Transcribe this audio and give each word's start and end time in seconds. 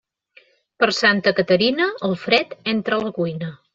Per 0.83 0.87
Santa 1.01 1.33
Caterina, 1.41 1.87
el 2.09 2.17
fred 2.23 2.57
entra 2.75 2.99
a 2.99 3.05
la 3.05 3.13
cuina. 3.19 3.53